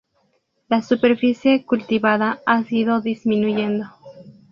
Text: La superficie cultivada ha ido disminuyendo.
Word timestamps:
La 0.67 0.81
superficie 0.81 1.63
cultivada 1.63 2.39
ha 2.47 2.63
ido 2.71 3.01
disminuyendo. 3.01 3.85